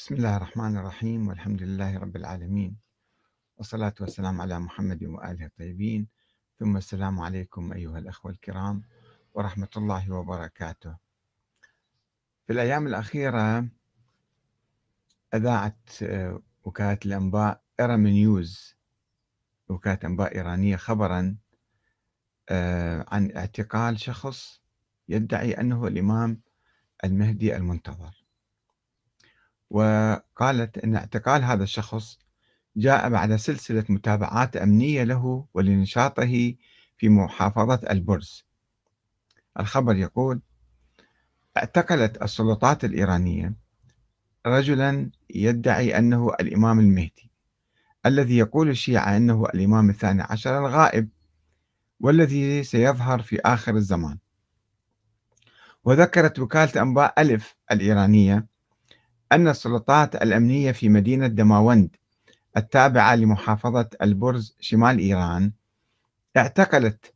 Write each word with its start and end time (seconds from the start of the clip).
بسم 0.00 0.14
الله 0.14 0.36
الرحمن 0.36 0.76
الرحيم 0.76 1.28
والحمد 1.28 1.62
لله 1.62 1.98
رب 1.98 2.16
العالمين. 2.16 2.76
والصلاة 3.56 3.94
والسلام 4.00 4.40
على 4.40 4.58
محمد 4.58 5.04
وآله 5.04 5.46
الطيبين. 5.46 6.08
ثم 6.58 6.76
السلام 6.76 7.20
عليكم 7.20 7.72
أيها 7.72 7.98
الأخوة 7.98 8.32
الكرام 8.32 8.82
ورحمة 9.34 9.68
الله 9.76 10.10
وبركاته. 10.12 10.96
في 12.46 12.52
الأيام 12.52 12.86
الأخيرة 12.86 13.68
أذاعت 15.34 16.02
آه، 16.02 16.42
وكالة 16.64 16.98
الأنباء 17.06 17.62
إيرام 17.80 18.06
نيوز 18.06 18.76
وكالة 19.68 19.98
أنباء 20.04 20.34
إيرانية 20.34 20.76
خبرا 20.76 21.36
آه، 22.48 23.04
عن 23.08 23.36
اعتقال 23.36 24.00
شخص 24.00 24.60
يدعي 25.08 25.52
أنه 25.52 25.86
الإمام 25.86 26.40
المهدي 27.04 27.56
المنتظر. 27.56 28.19
وقالت 29.70 30.78
أن 30.78 30.96
اعتقال 30.96 31.44
هذا 31.44 31.62
الشخص 31.62 32.18
جاء 32.76 33.08
بعد 33.10 33.36
سلسلة 33.36 33.84
متابعات 33.88 34.56
أمنية 34.56 35.04
له 35.04 35.46
ولنشاطه 35.54 36.54
في 36.96 37.08
محافظة 37.08 37.80
البرز. 37.90 38.44
الخبر 39.60 39.96
يقول 39.96 40.40
اعتقلت 41.56 42.22
السلطات 42.22 42.84
الإيرانية 42.84 43.54
رجلا 44.46 45.10
يدعي 45.30 45.98
أنه 45.98 46.32
الإمام 46.40 46.80
المهدي 46.80 47.30
الذي 48.06 48.38
يقول 48.38 48.68
الشيعة 48.68 49.16
أنه 49.16 49.46
الإمام 49.54 49.90
الثاني 49.90 50.22
عشر 50.22 50.58
الغائب 50.58 51.08
والذي 52.00 52.62
سيظهر 52.62 53.22
في 53.22 53.40
آخر 53.40 53.76
الزمان. 53.76 54.18
وذكرت 55.84 56.38
وكالة 56.38 56.82
أنباء 56.82 57.20
ألف 57.20 57.56
الإيرانية 57.72 58.46
أن 59.32 59.48
السلطات 59.48 60.14
الأمنية 60.14 60.72
في 60.72 60.88
مدينة 60.88 61.26
دماوند 61.26 61.96
التابعة 62.56 63.14
لمحافظة 63.14 63.88
البرز 64.02 64.56
شمال 64.60 64.98
إيران 64.98 65.52
اعتقلت 66.36 67.14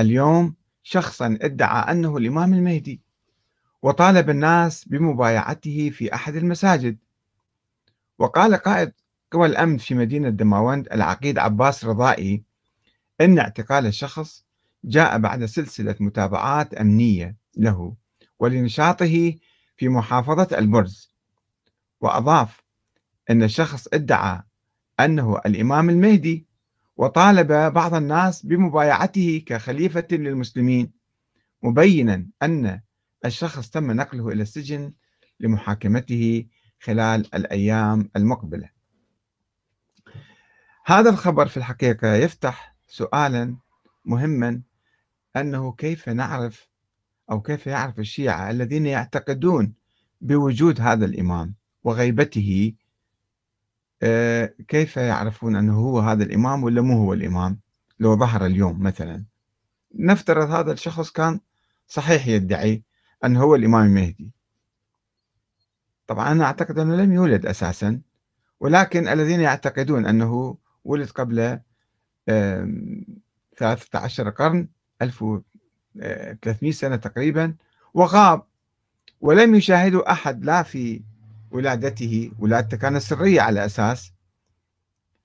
اليوم 0.00 0.54
شخصا 0.82 1.38
ادعى 1.42 1.92
أنه 1.92 2.16
الإمام 2.16 2.54
المهدي 2.54 3.00
وطالب 3.82 4.30
الناس 4.30 4.88
بمبايعته 4.88 5.90
في 5.90 6.14
أحد 6.14 6.36
المساجد. 6.36 6.98
وقال 8.18 8.54
قائد 8.54 8.92
قوى 9.32 9.46
الأمن 9.46 9.78
في 9.78 9.94
مدينة 9.94 10.28
دماوند 10.28 10.88
العقيد 10.92 11.38
عباس 11.38 11.84
رضائي 11.84 12.44
أن 13.20 13.38
اعتقال 13.38 13.86
الشخص 13.86 14.44
جاء 14.84 15.18
بعد 15.18 15.44
سلسلة 15.44 15.96
متابعات 16.00 16.74
أمنية 16.74 17.36
له 17.56 17.94
ولنشاطه 18.38 19.34
في 19.76 19.88
محافظة 19.88 20.58
البرز. 20.58 21.07
وأضاف 22.00 22.64
أن 23.30 23.42
الشخص 23.42 23.88
ادعى 23.92 24.42
أنه 25.00 25.38
الإمام 25.46 25.90
المهدي 25.90 26.46
وطالب 26.96 27.52
بعض 27.72 27.94
الناس 27.94 28.46
بمبايعته 28.46 29.42
كخليفة 29.46 30.06
للمسلمين 30.12 30.92
مبينا 31.62 32.26
أن 32.42 32.80
الشخص 33.24 33.70
تم 33.70 33.92
نقله 33.92 34.28
إلى 34.28 34.42
السجن 34.42 34.92
لمحاكمته 35.40 36.46
خلال 36.80 37.34
الأيام 37.34 38.10
المقبلة. 38.16 38.70
هذا 40.86 41.10
الخبر 41.10 41.46
في 41.48 41.56
الحقيقة 41.56 42.14
يفتح 42.14 42.76
سؤالا 42.86 43.56
مهما 44.04 44.60
أنه 45.36 45.72
كيف 45.72 46.08
نعرف 46.08 46.68
أو 47.30 47.40
كيف 47.40 47.66
يعرف 47.66 47.98
الشيعة 47.98 48.50
الذين 48.50 48.86
يعتقدون 48.86 49.74
بوجود 50.20 50.80
هذا 50.80 51.04
الإمام؟ 51.04 51.54
وغيبته 51.88 52.74
آه، 54.02 54.54
كيف 54.68 54.96
يعرفون 54.96 55.56
أنه 55.56 55.78
هو 55.78 55.98
هذا 55.98 56.24
الإمام 56.24 56.62
ولا 56.64 56.80
مو 56.80 56.98
هو 56.98 57.12
الإمام؟ 57.12 57.60
لو 58.00 58.16
ظهر 58.16 58.46
اليوم 58.46 58.82
مثلا. 58.82 59.24
نفترض 59.94 60.50
هذا 60.50 60.72
الشخص 60.72 61.10
كان 61.10 61.40
صحيح 61.86 62.26
يدعي 62.26 62.82
أنه 63.24 63.42
هو 63.42 63.54
الإمام 63.54 63.86
المهدي. 63.86 64.32
طبعا 66.06 66.32
أنا 66.32 66.44
أعتقد 66.44 66.78
أنه 66.78 66.96
لم 66.96 67.12
يولد 67.12 67.46
أساسا 67.46 68.00
ولكن 68.60 69.08
الذين 69.08 69.40
يعتقدون 69.40 70.06
أنه 70.06 70.58
ولد 70.84 71.10
قبل 71.10 71.60
13 73.56 74.30
قرن 74.30 74.68
1300 75.02 76.72
سنة 76.72 76.96
تقريبا 76.96 77.54
وغاب 77.94 78.42
ولم 79.20 79.54
يشاهدوا 79.54 80.12
أحد 80.12 80.44
لا 80.44 80.62
في 80.62 81.02
ولادته 81.50 82.30
ولادته 82.38 82.76
كانت 82.76 83.02
سرية 83.02 83.40
على 83.40 83.64
أساس 83.64 84.12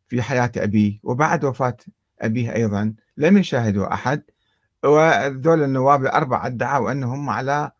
في 0.07 0.21
حياة 0.21 0.51
أبيه. 0.57 0.99
وبعد 1.03 1.45
وفاة 1.45 1.77
أبيه 2.21 2.55
أيضا 2.55 2.93
لم 3.17 3.37
يشاهدوا 3.37 3.93
أحد. 3.93 4.23
وذول 4.83 5.63
النواب 5.63 6.01
الأربعة 6.01 6.47
ادعوا 6.47 6.91
أنهم 6.91 7.29
على 7.29 7.71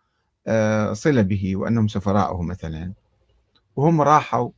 آه، 0.48 0.94
صلة 0.94 1.22
به 1.22 1.56
وأنهم 1.56 1.88
سفراءه 1.88 2.42
مثلا. 2.42 2.94
وهم 3.76 4.02
راحوا 4.02 4.50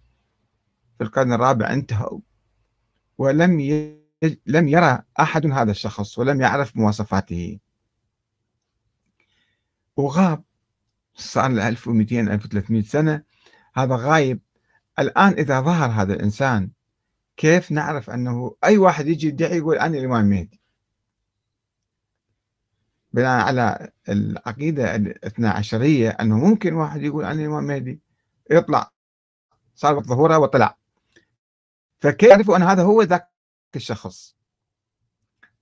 في 0.97 1.03
القرن 1.03 1.33
الرابع 1.33 1.73
انتهوا. 1.73 2.19
ولم 3.17 3.59
ي... 3.59 3.99
لم 4.45 4.67
يرى 4.67 4.99
أحد 5.19 5.45
هذا 5.45 5.71
الشخص 5.71 6.19
ولم 6.19 6.41
يعرف 6.41 6.77
مواصفاته. 6.77 7.59
وغاب 9.97 10.43
صار 11.15 11.51
له 11.51 11.67
1200 11.67 12.19
1300 12.19 12.83
سنة. 12.83 13.23
هذا 13.75 13.95
غايب. 13.95 14.39
الآن 14.99 15.33
إذا 15.33 15.61
ظهر 15.61 15.89
هذا 15.89 16.13
الإنسان 16.13 16.69
كيف 17.37 17.71
نعرف 17.71 18.09
أنه 18.09 18.55
أي 18.63 18.77
واحد 18.77 19.07
يجي 19.07 19.27
يدعي 19.27 19.57
يقول 19.57 19.77
أنا 19.77 19.97
الإمام 19.97 20.25
المهدي 20.25 20.61
بناء 23.13 23.45
على 23.45 23.91
العقيدة 24.09 24.95
الاثنى 24.95 25.47
عشرية 25.47 26.09
أنه 26.09 26.37
ممكن 26.37 26.73
واحد 26.73 27.01
يقول 27.01 27.25
أنا 27.25 27.41
الإمام 27.41 27.59
المهدي 27.59 27.99
يطلع 28.51 28.91
صار 29.75 29.99
ظهوره 29.99 30.37
وطلع. 30.37 30.77
فكيف 31.99 32.29
يعرفوا 32.29 32.57
أن 32.57 32.63
هذا 32.63 32.83
هو 32.83 33.01
ذاك 33.01 33.29
الشخص؟ 33.75 34.35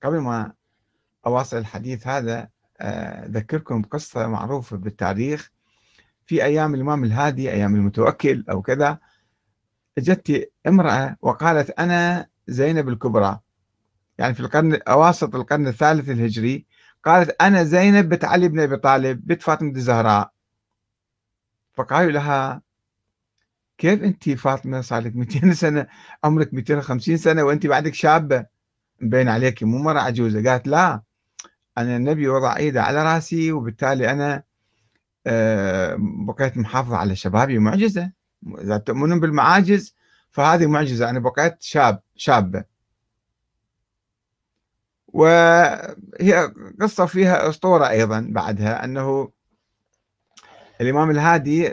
قبل 0.04 0.18
ما 0.18 0.54
أواصل 1.26 1.58
الحديث 1.58 2.08
هذا 2.08 2.50
آه، 2.80 3.26
أذكركم 3.26 3.82
بقصة 3.82 4.28
معروفة 4.28 4.78
بالتاريخ 4.78 5.52
في 6.26 6.44
أيام 6.44 6.76
الإمام 6.76 7.04
الهادي 7.04 7.52
أيام 7.52 7.76
المتوكل 7.76 8.46
أو 8.50 8.62
كذا 8.62 9.00
اجت 9.98 10.52
امرأة 10.68 11.18
وقالت 11.22 11.70
أنا 11.70 12.28
زينب 12.48 12.90
الكبرى. 12.90 13.40
يعني 14.18 14.34
في 14.34 14.40
القرن 14.40 14.80
أواسط 14.88 15.36
القرن 15.36 15.68
الثالث 15.68 16.10
الهجري 16.10 16.66
قالت 17.04 17.36
أنا 17.42 17.64
زينب 17.64 18.10
بنت 18.10 18.26
علي 18.26 18.48
بن 18.48 18.60
أبي 18.60 18.78
طالب 18.78 19.28
بنت 19.28 19.42
فاطمة 19.42 19.72
الزهراء 19.72 20.32
فقالوا 21.74 22.12
لها 22.12 22.62
كيف 23.78 24.04
أنت 24.04 24.30
فاطمة؟ 24.30 24.82
صار 24.82 25.02
لك 25.02 25.16
200 25.16 25.54
سنة 25.54 25.88
عمرك 26.24 26.54
250 26.54 27.18
سنة 27.18 27.44
وأنت 27.44 27.68
بعدك 27.68 27.94
شابة. 27.94 28.46
مبين 29.02 29.30
عليك 29.30 29.64
مو 29.64 29.78
مرة 29.78 30.00
عجوزة. 30.00 30.50
قالت 30.50 30.68
لا 30.68 31.02
أنا 31.78 31.98
النبي 31.98 32.28
وضع 32.28 32.58
إيده 32.58 32.84
على 32.84 33.04
رأسي 33.04 33.52
وبالتالي 33.52 34.12
أنا 34.12 34.44
بقيت 36.28 36.58
محافظة 36.58 36.98
على 36.98 37.16
شبابي 37.16 37.60
معجزة 37.60 38.12
إذا 38.62 38.78
تؤمنون 38.78 39.20
بالمعاجز 39.20 39.96
فهذه 40.32 40.66
معجزة 40.68 41.10
أنا 41.10 41.20
بقيت 41.20 41.62
شاب 41.62 42.02
شابة. 42.16 42.64
وهي 45.08 46.54
قصة 46.82 47.06
فيها 47.06 47.50
أسطورة 47.50 47.90
أيضا 47.90 48.28
بعدها 48.30 48.86
أنه 48.86 49.32
الإمام 50.82 51.12
الهادي 51.12 51.72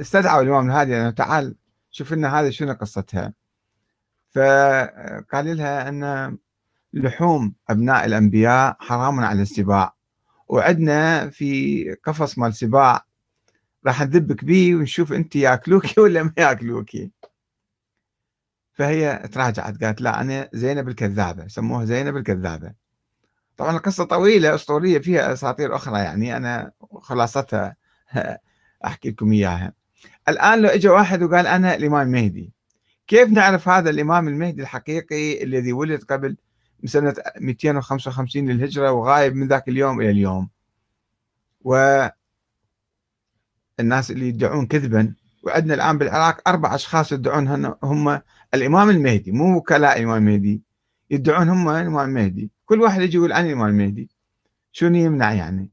استدعوا 0.00 0.42
الإمام 0.42 0.70
الهادي 0.70 0.96
أنه 0.96 1.10
تعال 1.10 1.56
شوف 1.90 2.12
لنا 2.12 2.40
هذه 2.40 2.50
شنو 2.50 2.72
قصتها. 2.72 3.32
فقال 4.30 5.56
لها 5.56 5.88
أن 5.88 6.38
لحوم 6.92 7.54
أبناء 7.68 8.04
الأنبياء 8.04 8.76
حرام 8.80 9.20
على 9.20 9.42
السباع. 9.42 9.95
وعندنا 10.48 11.30
في 11.30 11.96
قفص 12.04 12.38
مال 12.38 12.54
سباع. 12.54 13.04
راح 13.86 14.02
نذبك 14.02 14.44
به 14.44 14.74
ونشوف 14.76 15.12
انت 15.12 15.36
ياكلوكي 15.36 16.00
ولا 16.00 16.22
ما 16.22 16.32
ياكلوكي. 16.38 17.10
فهي 18.72 19.28
تراجعت 19.32 19.84
قالت 19.84 20.00
لا 20.00 20.20
أنا 20.20 20.48
زينب 20.52 20.88
الكذابة 20.88 21.48
سموها 21.48 21.84
زينب 21.84 22.16
الكذابة. 22.16 22.72
طبعا 23.56 23.76
القصة 23.76 24.04
طويلة 24.04 24.54
أسطورية 24.54 24.98
فيها 24.98 25.32
أساطير 25.32 25.76
أخرى 25.76 25.98
يعني 25.98 26.36
أنا 26.36 26.72
خلاصتها 27.00 27.76
أحكي 28.86 29.10
لكم 29.10 29.32
إياها. 29.32 29.72
الآن 30.28 30.62
لو 30.62 30.68
اجى 30.68 30.88
واحد 30.88 31.22
وقال 31.22 31.46
أنا 31.46 31.74
الإمام 31.74 32.06
المهدي 32.06 32.52
كيف 33.06 33.28
نعرف 33.28 33.68
هذا 33.68 33.90
الإمام 33.90 34.28
المهدي 34.28 34.62
الحقيقي 34.62 35.42
الذي 35.44 35.72
ولد 35.72 36.04
قبل 36.04 36.36
سنة 36.84 37.14
255 37.40 38.50
للهجرة 38.50 38.92
وغايب 38.92 39.34
من 39.34 39.48
ذاك 39.48 39.68
اليوم 39.68 40.00
إلى 40.00 40.10
اليوم. 40.10 40.48
والناس 41.60 42.10
اللي 44.10 44.28
يدعون 44.28 44.66
كذبا 44.66 45.14
وعندنا 45.42 45.74
الآن 45.74 45.98
بالعراق 45.98 46.48
أربع 46.48 46.74
أشخاص 46.74 47.12
يدعون 47.12 47.74
هم 47.82 48.20
الإمام 48.54 48.90
المهدي 48.90 49.32
مو 49.32 49.56
وكلاء 49.56 49.98
الإمام 49.98 50.16
المهدي 50.16 50.62
يدعون 51.10 51.48
هم 51.48 51.68
الإمام 51.68 52.08
المهدي. 52.08 52.50
كل 52.66 52.80
واحد 52.80 53.00
يجي 53.02 53.16
يقول 53.16 53.32
أنا 53.32 53.46
الإمام 53.46 53.66
المهدي. 53.66 54.10
شنو 54.72 54.96
يمنع 54.96 55.32
يعني؟ 55.32 55.70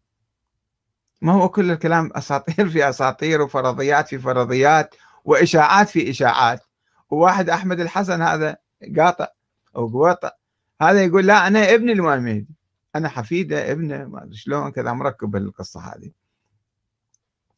ما 1.22 1.34
هو 1.34 1.50
كل 1.50 1.72
الكلام 1.72 2.12
أساطير 2.16 2.70
في 2.70 2.90
أساطير 2.90 3.42
وفرضيات 3.42 4.08
في 4.08 4.20
فرضيات 4.20 4.96
وإشاعات 5.26 5.90
في 5.90 6.10
إشاعات. 6.10 6.62
وواحد 7.10 7.50
أحمد 7.50 7.80
الحسن 7.80 8.22
هذا 8.22 8.58
قاطع 8.98 9.28
أو 9.76 9.88
قواطع 9.88 10.32
هذا 10.82 11.04
يقول 11.04 11.28
لا 11.28 11.48
أنا 11.48 11.74
ابن 11.74 11.90
الإمام 11.90 12.20
المهدي 12.20 12.48
أنا 12.96 13.10
حفيده 13.10 13.72
ابنه 13.72 14.06
ما 14.06 14.24
أدري 14.24 14.36
شلون 14.36 14.72
كذا 14.72 14.94
مركب 14.94 15.36
القصة 15.36 15.80
هذه. 15.80 16.12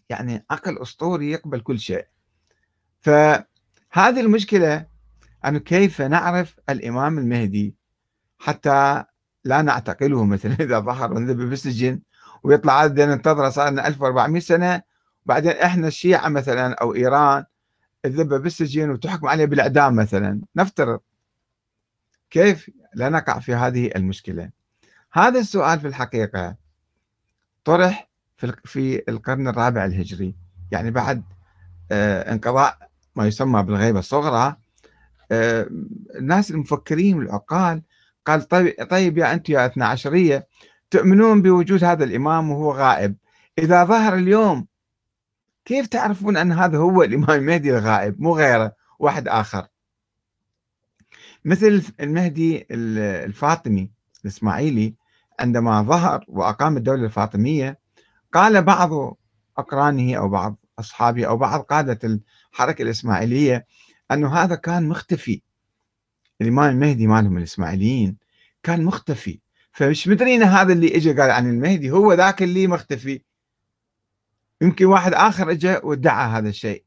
يعني 0.10 0.46
عقل 0.50 0.82
أسطوري 0.82 1.32
يقبل 1.32 1.60
كل 1.62 1.80
شيء. 1.80 2.06
فهذه 3.02 4.20
المشكلة 4.20 4.88
أنه 5.46 5.60
كيف 5.60 6.02
نعرف 6.02 6.60
الإمام 6.70 7.18
المهدي 7.18 7.76
حتى 8.40 9.04
لا 9.44 9.62
نعتقله 9.62 10.26
مثلا 10.26 10.54
إذا 10.66 10.80
ظهر 10.80 11.14
ونذب 11.14 11.50
بالسجن 11.50 12.02
ويطلع 12.44 12.74
عدد 12.74 13.02
ننتظره 13.02 13.50
صار 13.50 13.70
لنا 13.70 13.88
1400 13.88 14.42
سنة. 14.42 14.82
وبعدين 15.26 15.52
إحنا 15.52 15.88
الشيعة 15.88 16.30
مثلا 16.30 16.74
أو 16.74 16.96
إيران 16.96 17.46
تذب 18.04 18.34
بالسجن 18.34 18.90
وتحكم 18.90 19.28
عليه 19.28 19.46
بالإعدام 19.46 19.96
مثلا. 19.96 20.42
نفترض 20.56 21.00
كيف 22.30 22.70
لا 22.96 23.10
نقع 23.10 23.40
في 23.40 23.56
هذه 23.56 23.92
المشكلة. 23.96 24.50
هذا 25.12 25.40
السؤال 25.40 25.80
في 25.80 25.88
الحقيقة 25.88 26.56
طرح 27.66 28.10
في 28.66 29.04
القرن 29.10 29.48
الرابع 29.48 29.86
الهجري. 29.86 30.36
يعني 30.72 30.92
بعد 30.92 31.24
آه، 31.92 32.32
انقضاء 32.32 32.78
ما 33.16 33.28
يسمى 33.28 33.64
بالغيبة 33.64 34.00
الصغرى 34.00 34.56
آه، 35.32 35.68
الناس 36.16 36.52
المفكرين 36.52 37.18
والعقال 37.18 37.82
قال 38.26 38.48
طيب, 38.48 38.74
طيب 38.90 39.18
يا 39.18 39.34
أنتم 39.34 39.54
يا 39.54 39.66
اثنا 39.66 39.86
عشرية 39.86 40.48
تؤمنون 40.92 41.42
بوجود 41.42 41.84
هذا 41.84 42.04
الإمام 42.04 42.52
وهو 42.52 42.72
غائب؟ 42.72 43.16
إذا 43.60 43.84
ظهر 43.84 44.16
اليوم 44.16 44.68
كيف 45.66 45.88
تعرفون 45.88 46.38
أن 46.38 46.52
هذا 46.52 46.78
هو 46.78 47.04
الإمام 47.04 47.32
المهدي 47.32 47.78
الغائب؟ 47.78 48.22
مو 48.22 48.36
غيره 48.36 48.72
واحد 49.00 49.28
آخر. 49.28 49.68
مثل 51.46 51.84
المهدي 52.00 52.68
الفاطمي 52.72 53.92
الإسماعيلي 54.22 54.96
عندما 55.40 55.82
ظهر 55.82 56.26
وأقام 56.28 56.78
الدولة 56.78 57.06
الفاطمية 57.06 57.80
قال 58.34 58.62
بعض 58.62 59.18
أقرانه 59.58 60.16
أو 60.18 60.30
بعض 60.30 60.60
أصحابه 60.80 61.26
أو 61.26 61.38
بعض 61.38 61.62
قادة 61.62 62.20
الحركة 62.54 62.82
الإسماعيلية 62.82 63.66
أنه 64.12 64.36
هذا 64.36 64.56
كان 64.56 64.90
مختفي. 64.90 65.42
الإمام 66.42 66.70
المهدي 66.70 67.08
مالهم 67.08 67.38
الإسماعيليين 67.38 68.18
كان 68.64 68.84
مختفي. 68.84 69.40
فمش 69.72 70.08
مدرين 70.08 70.44
هذا 70.44 70.74
اللي 70.74 70.96
اجى 70.96 71.14
قال 71.14 71.32
عن 71.32 71.50
المهدي 71.50 71.92
هو 71.92 72.14
ذاك 72.14 72.44
اللي 72.44 72.68
مختفي. 72.68 73.22
يمكن 74.62 74.86
واحد 74.86 75.14
آخر 75.14 75.52
اجى 75.52 75.78
وادعى 75.84 76.30
هذا 76.30 76.50
الشيء. 76.50 76.84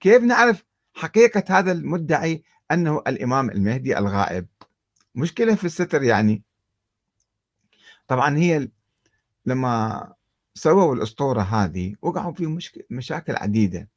كيف 0.00 0.22
نعرف 0.22 0.64
حقيقة 0.94 1.58
هذا 1.58 1.72
المدعي 1.72 2.42
أنه 2.72 3.02
الإمام 3.06 3.50
المهدي 3.50 3.98
الغائب. 3.98 4.46
مشكلة 5.14 5.54
في 5.54 5.64
الستر 5.64 6.02
يعني. 6.02 6.42
طبعا 8.08 8.36
هي 8.36 8.68
لما 9.46 10.12
سووا 10.54 10.94
الأسطورة 10.94 11.40
هذه 11.40 11.94
وقعوا 12.02 12.32
في 12.32 12.58
مشاكل 12.90 13.36
عديدة. 13.36 13.88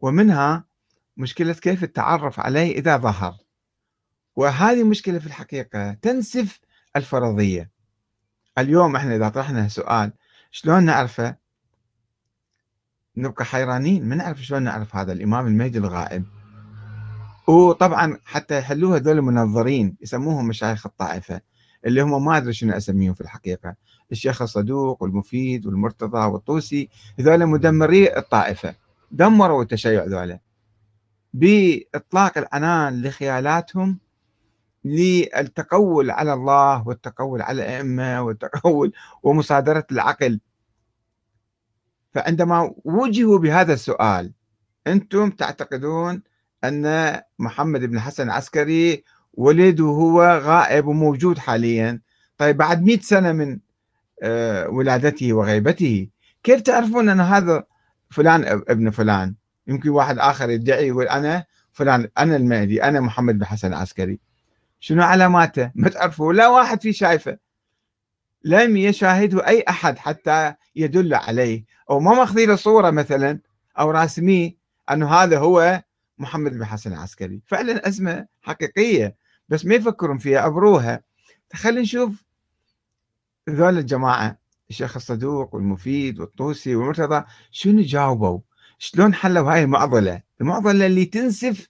ومنها 0.00 0.64
مشكلة 1.16 1.52
كيف 1.52 1.84
التعرف 1.84 2.40
عليه 2.40 2.78
إذا 2.78 2.96
ظهر. 2.96 3.36
وهذه 4.36 4.84
مشكلة 4.84 5.18
في 5.18 5.26
الحقيقة 5.26 5.92
تنسف 5.92 6.60
الفرضية. 6.96 7.70
اليوم 8.58 8.96
إحنا 8.96 9.16
إذا 9.16 9.28
طرحنا 9.28 9.68
سؤال 9.68 10.12
شلون 10.50 10.84
نعرفه؟ 10.84 11.36
نبقى 13.16 13.44
حيرانين. 13.44 14.08
ما 14.08 14.14
نعرف 14.14 14.42
شلون 14.42 14.62
نعرف 14.62 14.96
هذا 14.96 15.12
الإمام 15.12 15.46
المهدي 15.46 15.78
الغائب. 15.78 16.35
وطبعا 17.46 18.18
حتى 18.24 18.58
يحلوها 18.58 18.96
هذول 18.96 19.18
المنظرين 19.18 19.96
يسموهم 20.00 20.48
مشايخ 20.48 20.86
الطائفة 20.86 21.40
اللي 21.86 22.00
هم 22.00 22.24
ما 22.24 22.36
أدري 22.36 22.52
شنو 22.52 22.76
أسميهم 22.76 23.14
في 23.14 23.20
الحقيقة 23.20 23.74
الشيخ 24.12 24.42
الصدوق 24.42 25.02
والمفيد 25.02 25.66
والمرتضى 25.66 26.18
والطوسي 26.18 26.88
هذول 27.18 27.46
مدمري 27.46 28.16
الطائفة. 28.16 28.74
دمروا 29.10 29.62
التشيع 29.62 30.04
ذولا. 30.04 30.40
بإطلاق 31.34 32.38
العنان 32.38 33.02
لخيالاتهم 33.02 33.98
للتقول 34.84 36.10
على 36.10 36.32
الله 36.32 36.88
والتقول 36.88 37.42
على 37.42 37.62
الأئمة 37.62 38.22
والتقول 38.22 38.92
ومصادرة 39.22 39.86
العقل. 39.92 40.40
فعندما 42.14 42.74
وجهوا 42.84 43.38
بهذا 43.38 43.72
السؤال 43.72 44.32
أنتم 44.86 45.30
تعتقدون 45.30 46.22
أن 46.64 47.20
محمد 47.38 47.80
بن 47.80 48.00
حسن 48.00 48.22
العسكري 48.22 49.04
ولد 49.32 49.80
وهو 49.80 50.22
غائب 50.22 50.86
وموجود 50.86 51.38
حاليا. 51.38 52.00
طيب 52.38 52.56
بعد 52.56 52.82
مئة 52.82 53.00
سنة 53.00 53.32
من 53.32 53.58
آه، 54.22 54.68
ولادته 54.68 55.32
وغيبته 55.32 56.08
كيف 56.42 56.60
تعرفون 56.60 57.08
أن 57.08 57.20
هذا 57.20 57.64
فلان 58.10 58.44
ابن 58.68 58.90
فلان؟ 58.90 59.34
يمكن 59.66 59.88
واحد 59.88 60.18
آخر 60.18 60.50
يدعي 60.50 60.88
يقول 60.88 61.08
أنا 61.08 61.44
فلان 61.72 62.08
أنا 62.18 62.36
المهدي 62.36 62.82
أنا 62.82 63.00
محمد 63.00 63.38
بن 63.38 63.44
حسن 63.44 63.68
العسكري. 63.68 64.18
شنو 64.80 65.02
علاماته؟ 65.02 65.70
ما 65.74 65.88
تعرفوا 65.88 66.32
لا 66.32 66.48
واحد 66.48 66.82
في 66.82 66.92
شايفه. 66.92 67.38
لم 68.44 68.76
يشاهده 68.76 69.46
أي 69.46 69.64
أحد 69.68 69.98
حتى 69.98 70.54
يدل 70.76 71.14
عليه 71.14 71.64
أو 71.90 72.00
ما 72.00 72.14
ماخذي 72.14 72.46
له 72.46 72.56
صورة 72.56 72.90
مثلا 72.90 73.40
أو 73.78 73.90
راسميه 73.90 74.56
أنه 74.90 75.14
هذا 75.14 75.38
هو 75.38 75.82
محمد 76.18 76.52
بن 76.52 76.64
حسن 76.64 76.92
العسكري. 76.92 77.40
فعلا 77.46 77.88
أزمة 77.88 78.26
حقيقية 78.42 79.16
بس 79.48 79.66
ما 79.66 79.74
يفكرون 79.74 80.18
فيها 80.18 80.46
أبروها. 80.46 81.02
خلينا 81.54 81.80
نشوف 81.80 82.24
ذول 83.50 83.78
الجماعة 83.78 84.38
الشيخ 84.70 84.96
الصدوق 84.96 85.54
والمفيد 85.54 86.20
والطوسي 86.20 86.76
والمرتضى 86.76 87.24
شنو 87.50 87.82
جاوبوا؟ 87.82 88.40
شلون 88.78 89.14
حلوا 89.14 89.52
هاي 89.52 89.62
المعضلة؟ 89.62 90.22
المعضلة 90.40 90.86
اللي 90.86 91.04
تنسف 91.04 91.68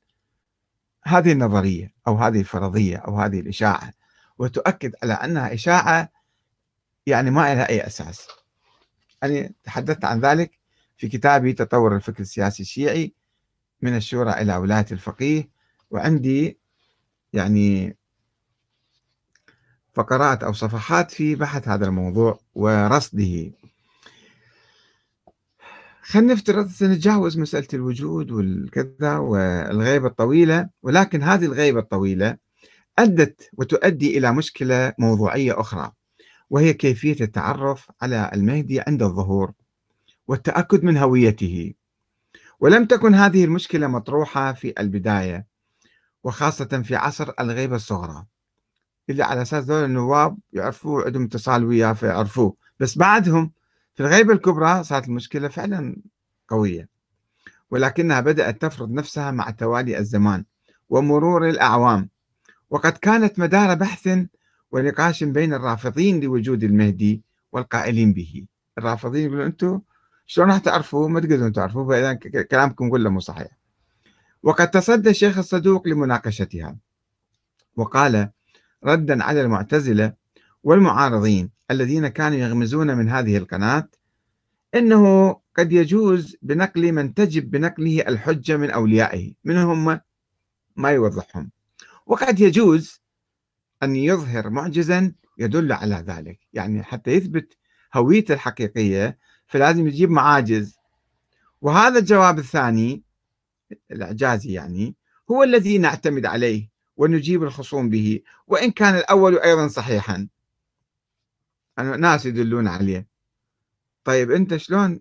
هذه 1.04 1.32
النظرية 1.32 1.94
أو 2.08 2.16
هذه 2.16 2.40
الفرضية 2.40 2.96
أو 2.96 3.20
هذه 3.20 3.40
الإشاعة 3.40 3.92
وتؤكد 4.38 4.94
على 5.02 5.12
أنها 5.12 5.54
إشاعة 5.54 6.12
يعني 7.06 7.30
ما 7.30 7.54
لها 7.54 7.68
أي 7.68 7.86
أساس. 7.86 8.28
أنا 9.22 9.50
تحدثت 9.64 10.04
عن 10.04 10.20
ذلك 10.20 10.58
في 10.96 11.08
كتابي 11.08 11.52
تطور 11.52 11.96
الفكر 11.96 12.20
السياسي 12.20 12.62
الشيعي 12.62 13.12
من 13.82 13.96
الشورى 13.96 14.30
إلى 14.30 14.56
ولاية 14.56 14.86
الفقيه. 14.92 15.48
وعندي 15.90 16.58
يعني 17.32 17.96
فقرات 19.94 20.44
أو 20.44 20.52
صفحات 20.52 21.10
في 21.10 21.34
بحث 21.34 21.68
هذا 21.68 21.86
الموضوع 21.86 22.38
ورصده. 22.54 23.50
خلينا 26.02 26.32
نفترض 26.34 26.68
سنتجاوز 26.68 27.38
مسألة 27.38 27.68
الوجود 27.74 28.30
والكذا 28.30 29.16
والغيبة 29.16 30.08
الطويلة 30.08 30.68
ولكن 30.82 31.22
هذه 31.22 31.44
الغيبة 31.44 31.80
الطويلة 31.80 32.36
أدت 32.98 33.50
وتؤدي 33.52 34.18
إلى 34.18 34.32
مشكلة 34.32 34.92
موضوعية 34.98 35.60
أخرى 35.60 35.92
وهي 36.50 36.72
كيفية 36.72 37.16
التعرف 37.20 37.90
على 38.02 38.30
المهدي 38.34 38.80
عند 38.80 39.02
الظهور 39.02 39.52
والتأكد 40.28 40.84
من 40.84 40.96
هويته. 40.96 41.74
ولم 42.60 42.84
تكن 42.84 43.14
هذه 43.14 43.44
المشكلة 43.44 43.86
مطروحة 43.86 44.52
في 44.52 44.74
البداية 44.80 45.46
وخاصة 46.24 46.82
في 46.84 46.96
عصر 46.96 47.32
الغيبة 47.40 47.76
الصغرى. 47.76 48.26
إلا 49.10 49.26
على 49.26 49.42
أساس 49.42 49.64
ذول 49.64 49.84
النواب 49.84 50.38
يعرفوا 50.52 51.02
عندهم 51.02 51.24
اتصال 51.24 51.64
وياه 51.64 51.92
فيعرفوه. 51.92 52.56
بس 52.80 52.98
بعدهم 52.98 53.52
في 53.94 54.02
الغيبة 54.02 54.32
الكبرى 54.32 54.84
صارت 54.84 55.08
المشكلة 55.08 55.48
فعلا 55.48 55.96
قوية. 56.48 56.88
ولكنها 57.70 58.20
بدأت 58.20 58.62
تفرض 58.62 58.90
نفسها 58.90 59.30
مع 59.30 59.50
توالي 59.50 59.98
الزمان 59.98 60.44
ومرور 60.88 61.48
الأعوام. 61.48 62.08
وقد 62.70 62.92
كانت 62.92 63.38
مدار 63.38 63.74
بحث 63.74 64.08
ونقاش 64.72 65.24
بين 65.24 65.54
الرافضين 65.54 66.20
لوجود 66.20 66.64
المهدي 66.64 67.22
والقائلين 67.52 68.12
به. 68.12 68.46
الرافضين 68.78 69.26
يقولون 69.26 69.46
أنتم 69.46 69.80
شلون 70.26 70.48
راح 70.48 70.58
تعرفوا 70.58 71.08
ما 71.08 71.20
تقدرون 71.20 71.52
تعرفوا 71.52 71.88
فإذا 71.88 72.14
كلامكم 72.42 72.90
كله 72.90 73.10
مو 73.10 73.20
صحيح. 73.20 73.48
وقد 74.42 74.70
تصدى 74.70 75.10
الشيخ 75.10 75.38
الصدوق 75.38 75.88
لمناقشتها. 75.88 76.76
وقال 77.76 78.30
ردا 78.84 79.24
على 79.24 79.40
المعتزلة 79.40 80.12
والمعارضين 80.62 81.50
الذين 81.70 82.08
كانوا 82.08 82.38
يغمزون 82.38 82.96
من 82.96 83.08
هذه 83.08 83.36
القناة 83.36 83.88
إنه 84.74 85.32
قد 85.56 85.72
يجوز 85.72 86.36
بنقل 86.42 86.92
من 86.92 87.14
تجب 87.14 87.50
بنقله 87.50 88.00
الحجة 88.08 88.56
من 88.56 88.70
أوليائه 88.70 89.32
من 89.44 89.56
هم 89.56 90.00
ما 90.76 90.90
يوضحهم. 90.90 91.50
وقد 92.06 92.40
يجوز 92.40 93.00
أن 93.82 93.96
يظهر 93.96 94.50
معجزا 94.50 95.12
يدل 95.38 95.72
على 95.72 96.04
ذلك. 96.06 96.40
يعني 96.52 96.82
حتى 96.82 97.10
يثبت 97.10 97.56
هويته 97.94 98.34
الحقيقية 98.34 99.18
فلازم 99.46 99.86
يجيب 99.88 100.10
معاجز. 100.10 100.76
وهذا 101.60 101.98
الجواب 101.98 102.38
الثاني 102.38 103.02
الإعجازي 103.90 104.52
يعني 104.52 104.94
هو 105.30 105.42
الذي 105.42 105.78
نعتمد 105.78 106.26
عليه 106.26 106.70
ونجيب 106.96 107.42
الخصوم 107.42 107.90
به 107.90 108.20
وإن 108.46 108.70
كان 108.70 108.94
الأول 108.94 109.38
أيضا 109.38 109.68
صحيحا. 109.68 110.28
ناس 111.78 112.26
يدلون 112.26 112.68
عليه. 112.68 113.06
طيب 114.04 114.30
أنت 114.30 114.56
شلون؟ 114.56 115.00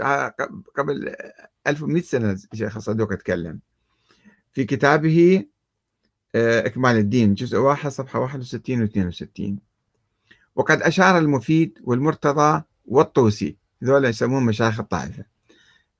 قبل 0.78 1.14
1100 1.66 2.02
سنة 2.02 2.38
شيخ 2.54 2.78
صدوق 2.78 3.14
تكلم 3.14 3.60
في 4.52 4.64
كتابه 4.64 5.44
آه، 6.34 6.66
إكمال 6.66 6.96
الدين 6.96 7.34
جزء 7.34 7.58
واحد 7.58 7.90
صفحة 7.90 8.20
61 8.20 8.82
و 8.82 8.84
62 8.84 9.58
وقد 10.56 10.82
أشار 10.82 11.18
المفيد 11.18 11.78
والمرتضى 11.82 12.62
والطوسي. 12.84 13.56
هذول 13.82 14.04
يسمون 14.04 14.42
مشايخ 14.42 14.80
الطائفة. 14.80 15.24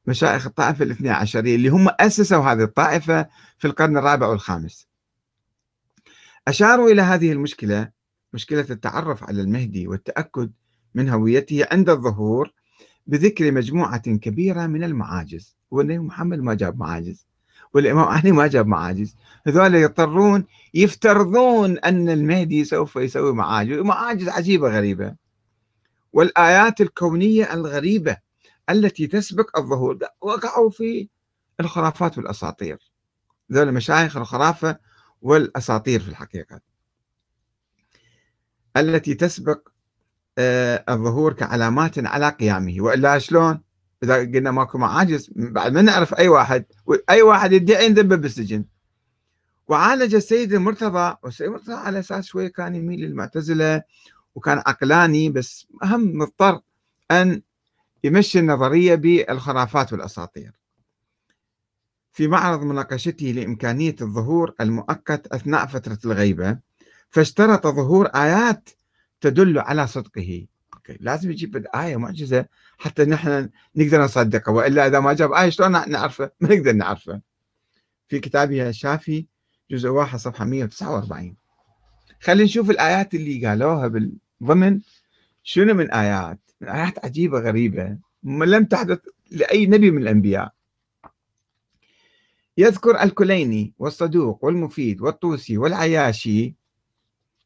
مشايخ 0.06 0.46
الطائفة 0.46 0.84
الاثنى 0.84 1.10
عشرية 1.10 1.56
اللي 1.56 1.68
هم 1.68 1.88
أسسوا 2.00 2.52
هذه 2.52 2.62
الطائفة 2.62 3.28
في 3.58 3.66
القرن 3.66 3.96
الرابع 3.96 4.26
والخامس. 4.26 4.88
أشاروا 6.48 6.90
إلى 6.90 7.02
هذه 7.02 7.32
المشكلة 7.32 7.90
مشكلة 8.32 8.66
التعرف 8.70 9.24
على 9.24 9.42
المهدي 9.42 9.88
والتأكد 9.88 10.52
من 10.94 11.08
هويته 11.08 11.66
عند 11.72 11.90
الظهور 11.90 12.52
بذكر 13.06 13.52
مجموعة 13.52 14.16
كبيرة 14.16 14.66
من 14.66 14.84
المعاجز. 14.84 15.56
والنبي 15.70 15.98
محمد 15.98 16.38
ما 16.38 16.54
جاب 16.54 16.78
معاجز. 16.78 17.26
والإمام 17.74 18.04
علي 18.04 18.32
ما 18.32 18.46
جاب 18.46 18.66
معاجز. 18.66 19.16
هذول 19.46 19.74
يضطرون 19.74 20.44
يفترضون 20.74 21.78
أن 21.78 22.08
المهدي 22.08 22.64
سوف 22.64 22.96
يسوي 22.96 23.32
معاجز. 23.32 23.78
معاجز 23.78 24.28
عجيبة 24.28 24.68
غريبة. 24.68 25.25
والآيات 26.16 26.80
الكونية 26.80 27.54
الغريبة 27.54 28.16
التي 28.70 29.06
تسبق 29.06 29.58
الظهور. 29.58 29.98
وقعوا 30.20 30.70
في 30.70 31.08
الخرافات 31.60 32.18
والأساطير. 32.18 32.78
ذول 33.52 33.72
مشايخ 33.72 34.16
الخرافة 34.16 34.78
والأساطير 35.22 36.00
في 36.00 36.08
الحقيقة. 36.08 36.60
التي 38.76 39.14
تسبق 39.14 39.68
آه، 40.38 40.84
الظهور 40.88 41.32
كعلامات 41.32 41.98
على 41.98 42.28
قيامه. 42.28 42.76
وإلا 42.78 43.18
شلون؟ 43.18 43.62
إذا 44.02 44.16
قلنا 44.16 44.50
ماكو 44.50 44.78
معاجز 44.78 45.30
بعد 45.36 45.72
ما 45.72 45.82
نعرف 45.82 46.14
أي 46.14 46.28
واحد 46.28 46.64
أي 47.10 47.22
واحد 47.22 47.52
يدعي 47.52 47.86
يندب 47.86 48.20
بالسجن. 48.20 48.64
وعالج 49.68 50.14
السيد 50.14 50.52
المرتضى 50.52 51.16
والسيد 51.22 51.46
المرتضى 51.46 51.74
على 51.74 51.98
أساس 51.98 52.26
شوية 52.26 52.48
كان 52.48 52.74
يميل 52.74 53.00
للمعتزلة 53.00 53.82
وكان 54.36 54.58
عقلاني 54.58 55.30
بس 55.30 55.66
أهم 55.82 56.18
مضطر 56.18 56.60
أن 57.10 57.42
يمشي 58.04 58.38
النظرية 58.38 58.94
بالخرافات 58.94 59.92
والأساطير. 59.92 60.52
في 62.12 62.28
معرض 62.28 62.62
مناقشته 62.62 63.26
لإمكانية 63.26 63.96
الظهور 64.00 64.54
المؤقت 64.60 65.26
أثناء 65.26 65.66
فترة 65.66 65.98
الغيبة 66.04 66.58
فاشترط 67.10 67.66
ظهور 67.66 68.06
آيات 68.06 68.68
تدل 69.20 69.58
على 69.58 69.86
صدقه. 69.86 70.46
لازم 71.00 71.30
يجيب 71.30 71.66
آية 71.74 71.96
معجزة 71.96 72.46
حتى 72.78 73.04
نحن 73.04 73.50
نقدر 73.76 74.04
نصدقه 74.04 74.52
وإلا 74.52 74.86
إذا 74.86 75.00
ما 75.00 75.12
جاب 75.12 75.32
آية 75.32 75.50
شلون 75.50 75.90
نعرفه؟ 75.90 76.30
ما 76.40 76.54
نقدر 76.54 76.72
نعرفه. 76.72 77.20
في 78.08 78.20
كتابه 78.20 78.68
الشافي 78.68 79.26
جزء 79.70 79.88
واحد 79.88 80.18
صفحة 80.18 80.44
149 80.44 81.36
خلينا 82.20 82.44
نشوف 82.44 82.70
الآيات 82.70 83.14
اللي 83.14 83.46
قالوها 83.46 83.88
بالضمن 84.40 84.80
شنو 85.42 85.74
من 85.74 85.90
آيات؟ 85.90 86.38
من 86.60 86.68
آيات 86.68 87.04
عجيبة 87.04 87.38
غريبة 87.38 87.98
لم 88.22 88.64
تحدث 88.64 88.98
لأي 89.30 89.66
نبي 89.66 89.90
من 89.90 90.02
الأنبياء. 90.02 90.52
يذكر 92.58 93.02
الكليني 93.02 93.74
والصدوق 93.78 94.44
والمفيد 94.44 95.00
والطوسي 95.00 95.58
والعياشي 95.58 96.54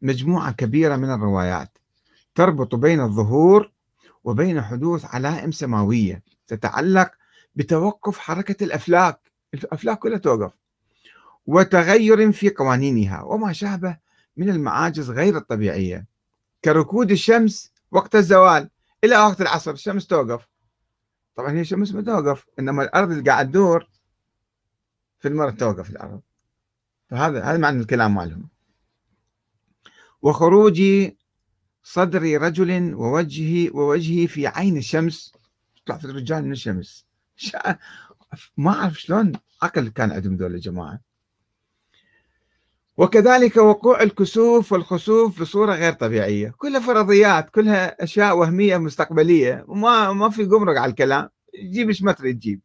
مجموعة 0.03 0.53
كبيرة 0.53 0.97
من 0.97 1.11
الروايات 1.11 1.79
تربط 2.35 2.75
بين 2.75 3.01
الظهور 3.01 3.71
وبين 4.25 4.63
حدوث 4.63 5.05
علائم 5.05 5.53
سماوية 5.53 6.23
تتعلق 6.47 7.11
بتوقف 7.57 8.19
حركة 8.19 8.65
الأفلاك. 8.65 9.21
الأفلاك 9.55 9.99
كلها 9.99 10.19
توقف. 10.19 10.53
وتغير 11.47 12.33
في 12.33 12.51
قوانينها 12.51 13.23
وما 13.23 13.53
شابه 13.53 13.97
من 14.37 14.51
المعاجز 14.51 15.11
غير 15.11 15.37
الطبيعية. 15.37 16.07
كركود 16.65 17.11
الشمس 17.11 17.73
وقت 17.91 18.17
الزوال. 18.17 18.71
إلى 19.05 19.19
وقت 19.19 19.41
العصر 19.41 19.71
الشمس 19.71 20.07
توقف. 20.07 20.49
طبعا 21.35 21.53
هي 21.53 21.61
الشمس 21.61 21.93
ما 21.93 22.03
توقف 22.03 22.47
إنما 22.59 22.83
الأرض 22.83 23.11
اللي 23.11 23.31
قاعد 23.31 23.49
تدور 23.49 23.89
في 25.19 25.29
المرة 25.29 25.51
توقف 25.51 25.91
الأرض. 25.91 26.21
فهذا 27.09 27.45
هذا 27.45 27.59
معنى 27.59 27.81
الكلام 27.81 28.15
مالهم. 28.15 28.49
وخروج 30.23 30.83
صدر 31.83 32.43
رجل 32.43 32.95
ووجهه 32.95 33.77
ووجهه 33.77 34.27
في 34.27 34.47
عين 34.47 34.77
الشمس. 34.77 35.33
يطلع 35.77 35.97
في 35.97 36.05
الرجال 36.05 36.45
من 36.45 36.53
الشمس. 36.53 37.07
ما 38.57 38.71
أعرف 38.71 39.01
شلون 39.01 39.33
عقل 39.63 39.89
كان 39.89 40.13
عندهم 40.13 40.37
دول 40.37 40.55
الجماعه 40.55 41.01
وكذلك 43.01 43.57
وقوع 43.57 44.03
الكسوف 44.03 44.73
والخسوف 44.73 45.41
بصورة 45.41 45.75
غير 45.75 45.93
طبيعية. 45.93 46.55
كلها 46.59 46.81
فرضيات 46.81 47.51
كلها 47.51 48.05
أشياء 48.05 48.39
وهمية 48.39 48.77
مستقبلية 48.77 49.65
وما 49.69 50.13
ما 50.13 50.31
في 50.31 50.45
قمرق 50.45 50.81
على 50.81 50.91
الكلام. 50.91 51.29
جيب 51.63 51.89
إيش 51.89 52.03
ما 52.03 52.13
تريد 52.13 52.39
تجيب. 52.39 52.61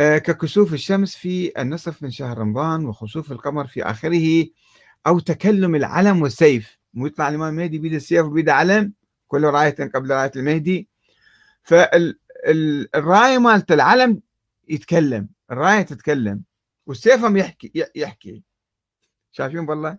آه، 0.00 0.18
ككسوف 0.18 0.72
الشمس 0.72 1.16
في 1.16 1.52
النصف 1.58 2.02
من 2.02 2.10
شهر 2.10 2.38
رمضان 2.38 2.86
وخسوف 2.86 3.32
القمر 3.32 3.66
في 3.66 3.82
آخره 3.82 4.46
أو 5.06 5.18
تكلم 5.18 5.74
العلم 5.74 6.22
والسيف. 6.22 6.78
مو 6.94 7.06
يطلع 7.06 7.28
الإمام 7.28 7.48
المهدي 7.48 7.78
بيده 7.78 7.96
السيف 7.96 8.26
وبيده 8.26 8.54
علم؟ 8.54 8.92
كل 9.28 9.44
راية 9.44 9.76
قبل 9.94 10.10
راية 10.10 10.32
المهدي. 10.36 10.88
فالرايه 11.62 13.38
مالت 13.38 13.72
العلم 13.72 14.20
يتكلم 14.68 15.28
الراية 15.50 15.82
تتكلم 15.82 16.42
والسيف 16.86 17.22
يحكي 17.24 17.72
يحكي. 17.94 18.42
شايفين 19.34 19.58
والله 19.58 19.98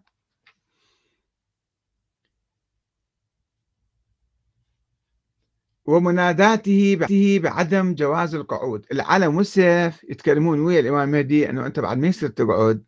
ومناداته 5.86 6.98
بعدم 7.44 7.96
جواز 7.96 8.36
القعود. 8.36 8.86
العلم 8.92 9.36
والسيف 9.38 10.04
يتكلمون 10.04 10.60
ويا 10.60 10.80
الإمام 10.80 11.10
المهدي 11.10 11.50
إنه 11.50 11.66
أنت 11.66 11.80
بعد 11.80 11.98
ما 11.98 12.08
يصير 12.08 12.30
تقعد 12.30 12.84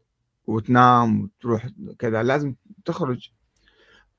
وتنام 0.47 1.21
وتروح 1.23 1.67
كذا 1.99 2.23
لازم 2.23 2.55
تخرج 2.85 3.31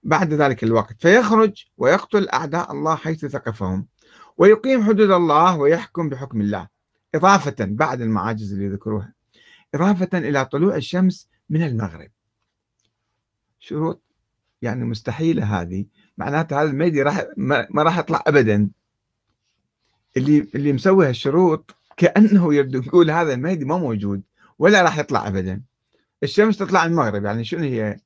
بعد 0.02 0.32
ذلك 0.32 0.64
الوقت. 0.64 1.00
فيخرج 1.00 1.66
ويقتل 1.76 2.28
أعداء 2.28 2.72
الله 2.72 2.96
حيث 2.96 3.26
ثقفهم 3.26 3.86
ويقيم 4.36 4.84
حدود 4.84 5.10
الله 5.10 5.56
ويحكم 5.56 6.08
بحكم 6.08 6.40
الله. 6.40 6.68
إضافة 7.14 7.56
بعد 7.60 8.00
المعاجز 8.00 8.52
اللي 8.52 8.68
ذكروها. 8.68 9.14
إضافة 9.74 10.18
إلى 10.18 10.44
طلوع 10.44 10.76
الشمس 10.76 11.28
من 11.50 11.62
المغرب. 11.62 12.10
شروط 13.58 14.02
يعني 14.62 14.84
مستحيلة 14.84 15.60
هذه. 15.60 15.86
معناتها 16.18 16.62
هذا 16.62 16.70
المهدي 16.70 17.02
راح 17.02 17.26
ما 17.36 17.82
راح 17.82 17.98
يطلع 17.98 18.22
أبدا. 18.26 18.70
اللي 20.16 20.48
اللي 20.54 20.72
مسوي 20.72 21.08
هالشروط 21.08 21.74
كأنه 21.96 22.54
يقول 22.54 23.10
هذا 23.10 23.34
المهدي 23.34 23.64
ما 23.64 23.78
موجود 23.78 24.22
ولا 24.58 24.82
راح 24.82 24.98
يطلع 24.98 25.28
أبدا. 25.28 25.62
الشمس 26.22 26.58
تطلع 26.58 26.86
المغرب 26.86 27.24
يعني 27.24 27.44
شنو 27.44 27.60
هي؟ 27.60 28.00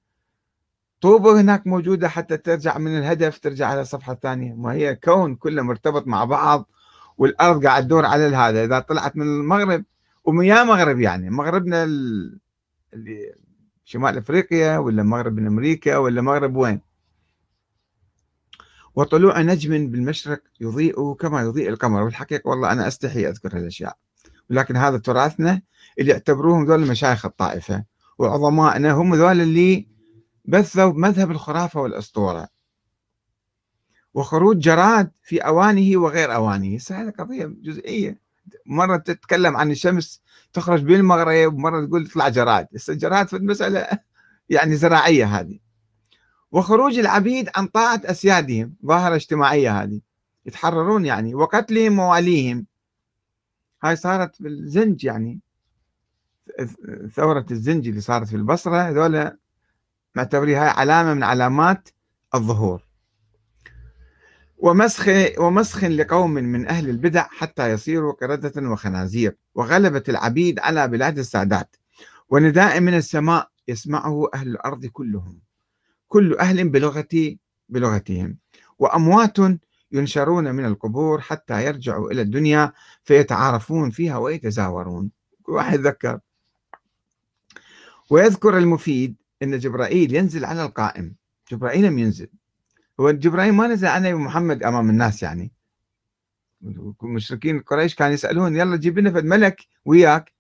طوبة 1.01 1.41
هناك 1.41 1.67
موجودة 1.67 2.09
حتى 2.09 2.37
ترجع 2.37 2.79
من 2.79 2.99
الهدف 2.99 3.39
ترجع 3.39 3.67
على 3.67 3.81
الصفحة 3.81 4.13
الثانية. 4.13 4.55
ما 4.55 4.73
هي؟ 4.73 4.95
كون 4.95 5.35
كله 5.37 5.63
مرتبط 5.63 6.07
مع 6.07 6.25
بعض 6.25 6.71
والأرض 7.19 7.67
قاعد 7.67 7.85
تدور 7.85 8.07
على 8.07 8.37
هذا. 8.37 8.65
إذا 8.65 8.79
طلعت 8.79 9.17
من 9.17 9.27
المغرب 9.27 9.85
ومن 10.25 10.45
يا 10.45 10.65
مغرب 10.65 11.01
يعني 11.01 11.31
مغربنا 11.31 11.85
اللي 11.85 13.35
شمال 13.85 14.19
أفريقيا 14.19 14.79
ولا 14.79 15.03
مغرب 15.03 15.37
من 15.37 15.47
أمريكا 15.47 15.97
ولا 15.97 16.23
مغرب 16.23 16.57
وين؟ 16.57 16.81
وطلوع 18.95 19.41
نجم 19.41 19.91
بالمشرق 19.91 20.43
يضيء 20.61 21.13
كما 21.13 21.41
يضيء 21.41 21.69
القمر. 21.69 22.03
والحقيقة 22.03 22.49
والله 22.49 22.73
أنا 22.73 22.89
أستحي 22.89 23.29
أذكر 23.29 23.57
هالأشياء. 23.57 23.97
ولكن 24.51 24.77
هذا 24.77 24.99
تراثنا 24.99 25.63
اللي 25.99 26.11
يعتبروهم 26.11 26.65
ذول 26.65 26.81
مشايخ 26.81 27.27
الطائفة. 27.27 27.85
وعظمائنا 28.19 28.93
هم 28.93 29.15
ذول 29.15 29.41
اللي 29.41 29.89
بثوا 30.45 30.93
مذهب 30.93 31.31
الخرافة 31.31 31.81
والأسطورة. 31.81 32.49
وخروج 34.15 34.59
جراد 34.59 35.11
في 35.23 35.39
أوانه 35.39 36.01
وغير 36.01 36.35
أوانه. 36.35 36.79
هذه 36.91 37.11
قضية 37.11 37.47
جزئية. 37.47 38.23
مرة 38.67 38.97
تتكلم 38.97 39.57
عن 39.57 39.71
الشمس 39.71 40.22
تخرج 40.53 40.83
بالمغرب 40.83 41.55
ومرة 41.55 41.87
تقول 41.87 42.07
تطلع 42.07 42.29
جراد. 42.29 42.67
الجراد 42.89 43.29
في 43.29 43.37
المسألة 43.37 43.87
يعني 44.49 44.77
زراعية 44.77 45.25
هذه. 45.25 45.59
وخروج 46.53 46.99
العبيد 46.99 47.51
عن 47.57 47.67
طاعة 47.67 48.01
أسيادهم 48.05 48.75
ظاهرة 48.87 49.15
اجتماعية 49.15 49.83
هذه. 49.83 50.01
يتحررون 50.47 51.07
يعني 51.07 51.35
وقتلهم 51.35 51.93
مواليهم 51.93 52.67
هاي 53.85 53.97
صارت 53.97 54.37
في 54.37 54.49
الزنج 54.49 55.05
يعني. 55.05 55.41
ثورة 57.15 57.47
الزنج 57.51 57.89
اللي 57.89 58.01
صارت 58.01 58.29
في 58.29 58.37
البصرة 58.37 58.77
هذول 58.77 59.17
هاي 60.17 60.69
علامة 60.69 61.15
من 61.15 61.23
علامات 61.23 61.89
الظهور. 62.35 62.83
ومسخ 64.59 65.09
ومسخ 65.39 65.85
لقوم 65.85 66.31
من 66.31 66.69
أهل 66.69 66.89
البدع 66.89 67.23
حتى 67.23 67.71
يصيروا 67.71 68.13
قردة 68.13 68.71
وخنازير. 68.71 69.37
وغلبة 69.55 70.03
العبيد 70.09 70.59
على 70.59 70.89
بلاد 70.89 71.19
السادات. 71.19 71.77
ونداء 72.29 72.81
من 72.81 72.95
السماء 72.95 73.51
يسمعه 73.69 74.29
أهل 74.35 74.49
الأرض 74.49 74.87
كلهم 74.87 75.41
كل 76.09 76.37
أهل 76.39 76.69
بلغتي 76.69 77.39
بلغتهم. 77.69 78.37
وأموات 78.79 79.37
ينشرون 79.93 80.55
من 80.55 80.65
القبور 80.65 81.21
حتى 81.21 81.67
يرجعوا 81.67 82.11
إلى 82.11 82.23
الدنيا 82.23 82.73
فيتعارفون 83.05 83.91
فيها 83.91 84.19
ويتزاورون. 84.19 85.11
كل 85.43 85.53
واحد 85.53 85.79
ذكر 85.79 86.21
ويذكر 88.11 88.59
المفيد 88.59 89.17
أن 89.43 89.59
جبرائيل 89.59 90.15
ينزل 90.15 90.45
على 90.45 90.65
القائم. 90.65 91.15
جبرائيل 91.53 91.85
لم 91.85 91.99
ينزل. 91.99 92.29
هو 93.01 93.11
جبرائيل 93.11 93.53
ما 93.53 93.67
نزل 93.67 93.87
على 93.89 94.15
محمد 94.15 94.63
أمام 94.63 94.91
الناس 94.91 95.23
يعني. 95.23 95.53
مشركين 97.03 97.61
قريش 97.61 97.95
كانوا 97.95 98.15
يسألون 98.15 98.57
يلا 98.57 98.77
جيب 98.77 98.99
لنا 98.99 99.11
فد 99.11 99.25
ملك 99.25 99.67
وياك. 99.85 100.33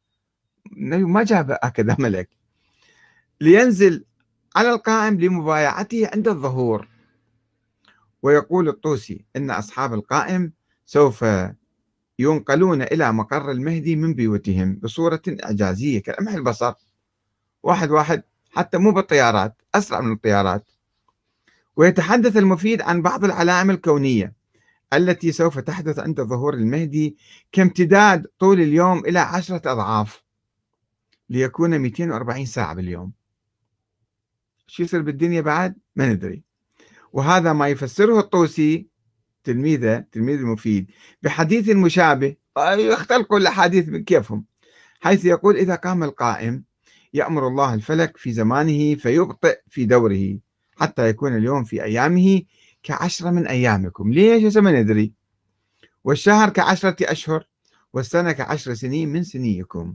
النبي 0.72 1.04
ما 1.04 1.22
جاب 1.22 1.58
هكذا 1.62 1.96
ملك. 2.04 2.28
لينزل 3.40 4.04
على 4.56 4.70
القائم 4.70 5.20
لمبايعته 5.20 6.08
عند 6.12 6.28
الظهور. 6.28 6.88
ويقول 8.22 8.68
الطوسي 8.68 9.24
إن 9.36 9.50
أصحاب 9.50 9.94
القائم 9.94 10.52
سوف 10.86 11.24
ينقلون 12.18 12.82
إلى 12.82 13.12
مقر 13.12 13.50
المهدي 13.50 13.96
من 13.96 14.14
بيوتهم 14.14 14.74
بصورة 14.82 15.22
إعجازية 15.44 16.02
كلمح 16.02 16.32
البصر. 16.32 16.72
واحد 17.62 17.90
واحد 17.90 18.22
حتى 18.50 18.78
مو 18.78 18.92
بالطيارات 18.92 19.62
أسرع 19.74 20.00
من 20.00 20.12
الطيارات. 20.12 20.70
ويتحدث 21.76 22.36
المفيد 22.36 22.82
عن 22.82 23.02
بعض 23.02 23.24
العلائم 23.24 23.70
الكونية. 23.70 24.41
التي 24.92 25.32
سوف 25.32 25.58
تحدث 25.58 25.98
عند 25.98 26.20
ظهور 26.20 26.54
المهدي 26.54 27.16
كامتداد 27.52 28.26
طول 28.38 28.60
اليوم 28.60 28.98
إلى 28.98 29.18
عشرة 29.18 29.72
أضعاف 29.72 30.22
ليكون 31.30 31.78
240 31.78 32.46
ساعة 32.46 32.74
باليوم. 32.74 33.12
شو 34.66 34.82
يصير 34.82 35.02
بالدنيا 35.02 35.40
بعد؟ 35.40 35.74
ما 35.96 36.12
ندري. 36.12 36.42
وهذا 37.12 37.52
ما 37.52 37.68
يفسره 37.68 38.18
الطوسي 38.18 38.88
تلميذه 39.44 40.04
تلميذ 40.12 40.38
المفيد 40.38 40.90
بحديث 41.22 41.68
مشابه. 41.68 42.36
يختلقوا 42.58 43.38
الأحاديث 43.38 43.90
كيفهم. 43.90 44.44
حيث 45.00 45.24
يقول 45.24 45.56
إذا 45.56 45.74
قام 45.74 46.04
القائم 46.04 46.64
يأمر 47.14 47.48
الله 47.48 47.74
الفلك 47.74 48.16
في 48.16 48.32
زمانه 48.32 48.94
فيبطئ 48.94 49.60
في 49.68 49.84
دوره 49.84 50.38
حتى 50.76 51.08
يكون 51.08 51.36
اليوم 51.36 51.64
في 51.64 51.82
أيامه 51.82 52.42
كعشرة 52.82 53.30
من 53.30 53.46
أيامكم. 53.46 54.12
ليش 54.12 54.56
ما 54.56 54.82
ندري؟ 54.82 55.12
والشهر 56.04 56.48
كعشرة 56.48 56.96
أشهر 57.02 57.48
والسنة 57.92 58.32
كعشر 58.32 58.74
سنين 58.74 59.08
من 59.08 59.22
سنيكم. 59.22 59.94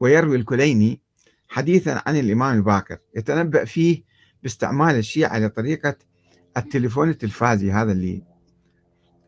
ويروي 0.00 0.36
الكليني 0.36 1.00
حديثا 1.48 2.02
عن 2.06 2.16
الإمام 2.16 2.56
الباقر 2.56 2.98
يتنبأ 3.16 3.64
فيه 3.64 4.04
باستعمال 4.42 4.96
الشيعة 4.96 5.38
لطريقة 5.38 5.96
التليفون 6.56 7.08
التلفازي 7.08 7.72
هذا 7.72 7.92
اللي 7.92 8.22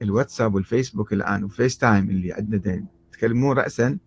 الواتساب 0.02 0.54
والفيسبوك 0.54 1.12
الآن 1.12 1.44
وفيس 1.44 1.78
تايم 1.78 2.10
اللي 2.10 2.32
عندنا 2.32 2.86
يتكلمون 3.08 3.58
رأسا 3.58 3.98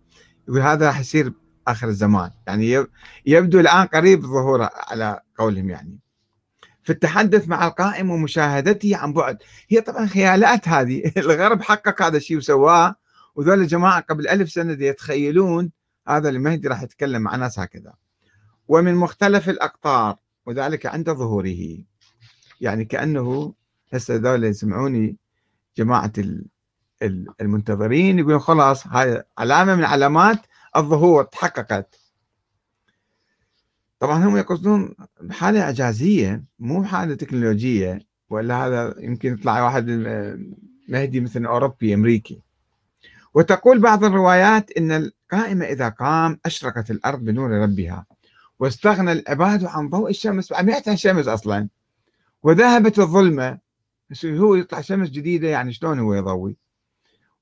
يقول 0.48 0.60
هذا 0.60 0.86
راح 0.86 1.00
يصير 1.00 1.32
آخر 1.68 1.88
الزمان. 1.88 2.30
يعني 2.46 2.86
يبدو 3.26 3.60
الآن 3.60 3.86
قريب 3.86 4.22
ظهوره 4.22 4.70
على 4.74 5.20
قولهم 5.38 5.70
يعني. 5.70 5.98
في 6.84 6.90
التحدث 6.90 7.48
مع 7.48 7.66
القائم 7.66 8.10
ومشاهدته 8.10 8.96
عن 8.96 9.12
بعد. 9.12 9.38
هي 9.68 9.80
طبعا 9.80 10.06
خيالات 10.06 10.68
هذه. 10.68 11.12
الغرب 11.16 11.62
حقق 11.62 12.02
هذا 12.02 12.16
الشيء 12.16 12.36
وسواه 12.36 12.94
وذول 13.34 13.60
الجماعة 13.60 14.00
قبل 14.00 14.28
ألف 14.28 14.50
سنة 14.50 14.84
يتخيلون 14.84 15.70
هذا 16.08 16.28
المهدي 16.28 16.68
راح 16.68 16.82
يتكلم 16.82 17.22
مع 17.22 17.36
ناس 17.36 17.58
هكذا. 17.58 17.92
ومن 18.68 18.94
مختلف 18.94 19.48
الأقطار 19.48 20.16
وذلك 20.46 20.86
عند 20.86 21.10
ظهوره. 21.10 21.78
يعني 22.60 22.84
كأنه 22.84 23.54
هسه 23.92 24.14
ذولا 24.14 24.48
يسمعوني 24.48 25.16
جماعة 25.76 26.12
المنتظرين 27.40 28.18
يقولون 28.18 28.38
خلاص 28.38 28.86
هاي 28.86 29.22
علامة 29.38 29.74
من 29.74 29.84
علامات 29.84 30.38
الظهور 30.76 31.24
تحققت. 31.24 32.03
طبعا 34.04 34.24
هم 34.24 34.36
يقصدون 34.36 34.94
بحالة 35.20 35.62
إعجازية 35.62 36.44
مو 36.58 36.84
حالة 36.84 37.14
تكنولوجية 37.14 38.00
ولا 38.30 38.66
هذا 38.66 38.94
يمكن 38.98 39.32
يطلع 39.32 39.64
واحد 39.64 39.90
مهدي 40.88 41.20
مثل 41.20 41.46
أوروبي 41.46 41.94
أمريكي. 41.94 42.42
وتقول 43.34 43.78
بعض 43.78 44.04
الروايات 44.04 44.70
إن 44.70 44.92
القائمة 44.92 45.64
إذا 45.64 45.88
قام 45.88 46.40
أشرقت 46.46 46.90
الأرض 46.90 47.20
بنور 47.24 47.50
ربها 47.50 48.06
واستغنى 48.58 49.12
العباد 49.12 49.64
عن 49.64 49.88
ضوء 49.88 50.10
الشمس 50.10 50.52
ما 50.52 50.72
يعتن 50.72 50.96
شمس 50.96 51.28
أصلا. 51.28 51.68
وذهبت 52.42 52.98
الظلمة 52.98 53.58
هو 54.24 54.54
يطلع 54.54 54.80
شمس 54.80 55.10
جديدة؟ 55.10 55.48
يعني 55.48 55.72
شلون 55.72 55.98
هو 55.98 56.14
يضوي؟ 56.14 56.56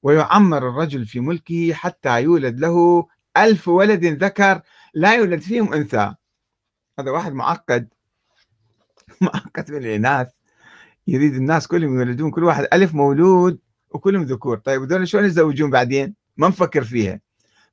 ويعمر 0.02 0.68
الرجل 0.68 1.06
في 1.06 1.20
ملكه 1.20 1.72
حتى 1.72 2.22
يولد 2.22 2.60
له 2.60 3.06
ألف 3.36 3.68
ولد 3.68 4.04
ذكر 4.04 4.60
لا 4.94 5.14
يولد 5.14 5.40
فيهم 5.40 5.72
أنثى. 5.72 6.14
هذا 6.98 7.10
واحد 7.10 7.32
معقد. 7.32 7.88
معقد 9.20 9.70
من 9.70 9.76
الإناث. 9.76 10.28
يريد 11.06 11.34
الناس 11.34 11.66
كلهم 11.66 11.98
يولدون 11.98 12.30
كل 12.30 12.44
واحد 12.44 12.66
ألف 12.72 12.94
مولود 12.94 13.58
وكلهم 13.90 14.22
ذكور. 14.22 14.58
طيب 14.58 14.82
هذول 14.82 15.08
شلون 15.08 15.24
يتزوجون 15.24 15.70
بعدين؟ 15.70 16.14
ما 16.36 16.48
نفكر 16.48 16.84
فيها. 16.84 17.20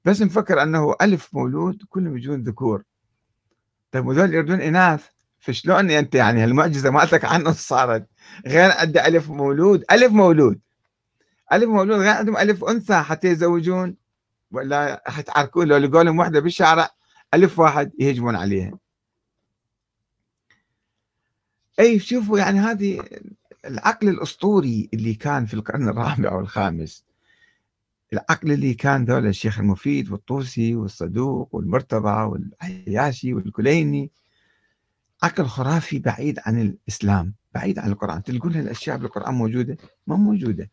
بس 0.06 0.22
نفكر 0.22 0.64
أنه 0.64 0.96
ألف 1.02 1.34
مولود 1.34 1.84
كلهم 1.90 2.18
يجون 2.18 2.44
ذكور. 2.44 2.84
طيب 3.92 4.06
وذول 4.08 4.34
يردون 4.34 4.62
إناث. 4.62 5.06
فشلون 5.40 5.92
أنت 5.92 6.16
يعني 6.16 6.44
هالمعجزة 6.44 6.90
مالتك 6.90 7.26
عنه 7.26 7.52
صارت؟ 7.52 8.08
غير 8.48 8.72
عنده 8.72 9.08
ألف 9.08 9.30
مولود. 9.30 9.84
ألف 9.92 10.12
مولود. 10.12 10.60
ألف 11.54 11.70
مولود 11.70 12.00
غير 12.00 12.10
عندهم 12.10 12.38
ألف 12.38 12.64
أنثى 12.64 12.96
حتى 12.96 13.28
يزوجون 13.28 13.96
ولا 14.52 15.04
حتعركون 15.08 15.68
لو 15.68 15.78
لقوا 15.78 16.04
لهم 16.04 16.20
وحدة 16.20 16.40
بالشارع 16.40 16.90
ألف 17.34 17.60
واحد 17.60 17.92
يهجمون 18.00 18.36
عليها. 18.36 18.72
أي 21.80 22.00
شوفوا 22.00 22.40
يعني 22.40 22.60
هذه 22.60 23.04
العقل 23.66 24.10
الأسطوري 24.10 24.90
اللي 24.94 25.14
كان 25.14 25.46
في 25.46 25.54
القرن 25.54 25.90
الرابع 25.90 26.34
والخامس. 26.34 27.06
العقل 28.14 28.52
اللي 28.52 28.74
كان 28.74 29.06
ذول 29.06 29.28
الشيخ 29.28 29.60
المفيد 29.60 30.12
والطوسي 30.12 30.76
والصدوق 30.76 31.56
والمرتضى 31.56 32.22
والعياشي 32.24 33.34
والكليني. 33.34 34.12
عقل 35.24 35.46
خرافي 35.46 36.00
بعيد 36.00 36.40
عن 36.46 36.62
الإسلام 36.62 37.34
بعيد 37.54 37.80
عن 37.80 37.92
القرآن. 37.92 38.24
تلقون 38.24 38.56
الأشياء 38.56 38.98
بالقرآن 38.98 39.34
موجودة؟ 39.34 39.78
ما 40.08 40.16
موجودة. 40.16 40.70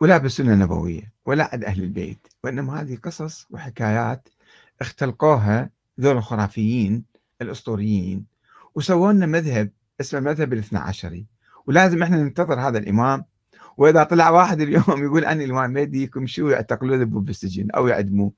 ولا 0.00 0.18
بالسنة 0.18 0.52
النبوية 0.52 1.12
ولا 1.26 1.50
عند 1.52 1.64
أهل 1.64 1.82
البيت 1.82 2.26
وإنما 2.44 2.80
هذه 2.80 2.96
قصص 2.96 3.46
وحكايات 3.50 4.28
اختلقوها 4.80 5.70
ذول 6.00 6.16
الخرافيين 6.16 7.11
الأسطوريين 7.42 8.26
وسووا 8.74 9.12
لنا 9.12 9.26
مذهب 9.26 9.70
اسمه 10.00 10.20
مذهب 10.20 10.52
الاثنى 10.52 10.78
عشري 10.78 11.26
ولازم 11.66 12.02
إحنا 12.02 12.16
ننتظر 12.22 12.60
هذا 12.60 12.78
الإمام 12.78 13.24
وإذا 13.76 14.04
طلع 14.04 14.30
واحد 14.30 14.60
اليوم 14.60 15.04
يقول 15.04 15.24
أنا 15.24 15.44
الإمام 15.44 15.64
المهدي 15.64 16.10
شو 16.24 16.48
يعتقلوه 16.48 17.04
بالسجن 17.04 17.70
أو 17.70 17.86
يعدموه. 17.86 18.32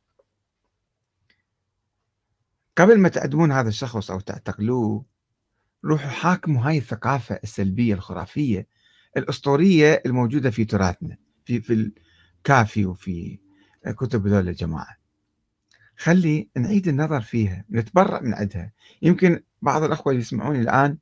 قبل 2.77 2.99
ما 3.01 3.09
تعدمون 3.09 3.53
هذا 3.53 3.69
الشخص 3.69 4.11
أو 4.11 4.21
تعتقلوه 4.21 5.05
روحوا 5.85 6.11
حاكموا 6.11 6.69
هاي 6.69 6.79
الثقافة 6.79 7.40
السلبية 7.45 7.95
الخرافية 7.95 8.67
الأسطورية 9.17 10.03
الموجودة 10.07 10.51
في 10.51 10.64
تراثنا 10.64 11.17
في 11.45 11.61
في 11.61 11.93
الكافي 12.40 12.87
وفي 12.87 13.38
كتب 13.99 14.27
هذول 14.27 14.49
الجماعة 14.49 15.04
خلي 15.96 16.48
نعيد 16.57 16.88
النظر 16.88 17.20
فيها 17.20 17.64
نتبرأ 17.70 18.20
من 18.20 18.35
عندها. 18.35 18.72
يمكن 19.02 19.40
بعض 19.62 19.83
الأخوة 19.83 20.12
اللي 20.12 20.22
يسمعوني 20.22 20.61
الآن 20.61 20.98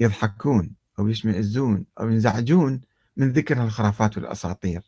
يضحكون 0.00 0.70
أو 0.98 1.08
يشمئزون 1.08 1.86
أو 2.00 2.08
ينزعجون 2.08 2.80
من 3.16 3.32
ذكر 3.32 3.64
الخرافات 3.64 4.16
والأساطير. 4.16 4.82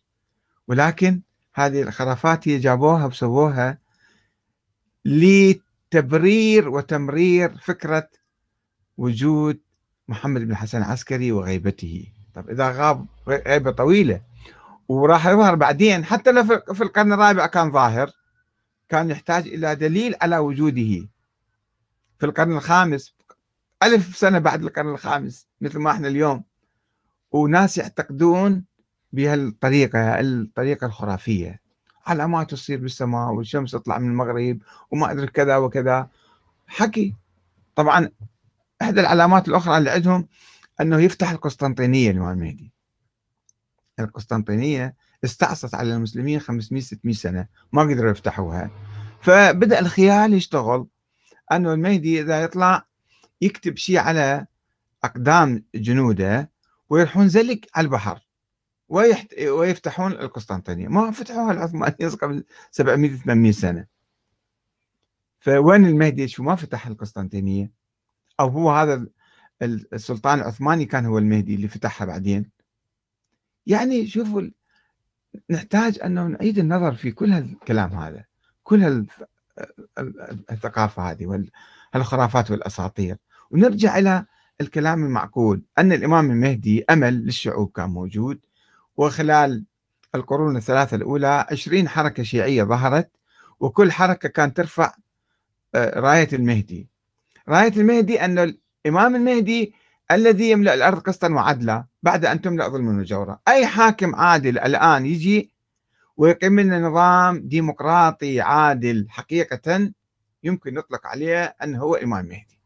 ولكن 0.68 1.20
هذه 1.54 1.82
الخرافات 1.82 2.48
هي 2.48 2.58
جابوها 2.58 3.06
وسووها 3.06 3.78
لتبرير 5.04 6.68
وتمرير 6.68 7.56
فكرة 7.56 8.08
وجود 8.98 9.58
محمد 10.08 10.40
بن 10.40 10.50
الحسن 10.50 10.78
العسكري 10.78 11.32
وغيبته. 11.32 12.06
طب 12.34 12.50
إذا 12.50 12.70
غاب 12.70 13.06
غيبة 13.28 13.70
طويلة 13.70 14.20
وراح 14.88 15.26
يظهر 15.26 15.54
بعدين 15.54 16.04
حتى 16.04 16.32
لو 16.32 16.44
في 16.74 16.80
القرن 16.80 17.12
الرابع 17.12 17.46
كان 17.46 17.72
ظاهر. 17.72 18.10
كان 18.88 19.10
يحتاج 19.10 19.48
إلى 19.48 19.74
دليل 19.74 20.14
على 20.22 20.38
وجوده. 20.38 21.08
في 22.18 22.26
القرن 22.26 22.52
الخامس 22.56 23.14
ألف 23.82 24.16
سنة 24.16 24.38
بعد 24.38 24.62
القرن 24.64 24.88
الخامس 24.88 25.46
مثل 25.60 25.78
ما 25.78 25.90
إحنا 25.90 26.08
اليوم. 26.08 26.44
وناس 27.32 27.78
يعتقدون 27.78 28.64
بهالطريقة 29.12 30.20
الطريقة 30.20 30.86
الخرافية. 30.86 31.60
علامات 32.06 32.50
تصير 32.50 32.78
بالسماء 32.80 33.32
والشمس 33.32 33.70
تطلع 33.70 33.98
من 33.98 34.10
المغرب 34.10 34.58
وما 34.90 35.12
أدري 35.12 35.26
كذا 35.26 35.56
وكذا. 35.56 36.08
حكي. 36.66 37.14
طبعا 37.74 38.10
إحدى 38.82 39.00
العلامات 39.00 39.48
الأخرى 39.48 39.78
اللي 39.78 39.90
عندهم 39.90 40.28
أنه 40.80 41.00
يفتح 41.00 41.30
القسطنطينية 41.30 42.10
الإمام 42.10 42.38
المهدي. 42.38 42.72
القسطنطينية 44.00 44.94
استعصت 45.26 45.74
على 45.74 45.94
المسلمين 45.94 46.40
500 46.40 46.82
600 46.82 47.14
سنة 47.14 47.46
ما 47.72 47.82
قدروا 47.82 48.10
يفتحوها. 48.10 48.70
فبدأ 49.20 49.78
الخيال 49.78 50.34
يشتغل 50.34 50.86
أنه 51.52 51.72
المهدي 51.72 52.20
إذا 52.20 52.42
يطلع 52.42 52.86
يكتب 53.40 53.76
شيء 53.76 53.98
على 53.98 54.46
أقدام 55.04 55.64
جنوده 55.74 56.50
ويروحون 56.90 57.28
زلك 57.28 57.68
على 57.74 57.84
البحر 57.84 58.26
ويحت... 58.88 59.38
ويفتحون 59.38 60.12
القسطنطينية. 60.12 60.88
ما 60.88 61.10
فتحوها 61.10 61.52
العثمانيين 61.52 62.10
قبل 62.22 62.44
700 62.70 63.16
800 63.16 63.52
سنة. 63.52 63.86
فوين 65.40 65.86
المهدي؟ 65.86 66.28
شو 66.28 66.42
ما 66.42 66.56
فتح 66.56 66.86
القسطنطينية. 66.86 67.72
أو 68.40 68.48
هو 68.48 68.70
هذا 68.70 69.06
السلطان 69.62 70.38
العثماني 70.38 70.84
كان 70.84 71.06
هو 71.06 71.18
المهدي 71.18 71.54
اللي 71.54 71.68
فتحها 71.68 72.06
بعدين. 72.06 72.50
يعني 73.66 74.06
شوفوا 74.06 74.42
نحتاج 75.50 75.98
أنه 76.04 76.26
نعيد 76.26 76.58
النظر 76.58 76.94
في 76.94 77.10
كل 77.10 77.32
هالكلام 77.32 77.90
هذا 77.90 78.24
كل 78.62 79.06
الثقافة 80.50 81.10
هذه 81.10 81.48
والخرافات 81.94 82.50
والأساطير. 82.50 83.16
ونرجع 83.50 83.98
إلى 83.98 84.24
الكلام 84.60 85.04
المعقول 85.04 85.62
أن 85.78 85.92
الإمام 85.92 86.30
المهدي 86.30 86.84
أمل 86.90 87.14
للشعوب 87.14 87.72
كان 87.72 87.90
موجود 87.90 88.38
وخلال 88.96 89.64
القرون 90.14 90.56
الثلاثة 90.56 90.96
الأولى 90.96 91.46
عشرين 91.50 91.88
حركة 91.88 92.22
شيعية 92.22 92.62
ظهرت 92.62 93.10
وكل 93.60 93.92
حركة 93.92 94.28
كانت 94.28 94.56
ترفع 94.56 94.94
آه، 95.74 96.00
راية 96.00 96.28
المهدي. 96.32 96.88
راية 97.48 97.72
المهدي 97.76 98.24
أن 98.24 98.38
الإمام 98.86 99.16
المهدي 99.16 99.74
الذي 100.10 100.50
يملأ 100.50 100.74
الأرض 100.74 100.98
قسطا 100.98 101.28
وعدلا 101.28 101.84
بعد 102.02 102.24
أن 102.24 102.40
تملأ 102.40 102.68
ظلما 102.68 103.00
وجورا. 103.00 103.38
أي 103.48 103.66
حاكم 103.66 104.14
عادل 104.14 104.58
الآن 104.58 105.06
يجي 105.06 105.52
ويقيم 106.16 106.60
لنا 106.60 106.80
نظام 106.80 107.48
ديمقراطي 107.48 108.40
عادل 108.40 109.06
حقيقة 109.08 109.92
يمكن 110.44 110.74
نطلق 110.74 111.06
عليه 111.06 111.44
أنه 111.44 111.78
هو 111.78 111.94
إمام 111.94 112.24
مهدي. 112.24 112.60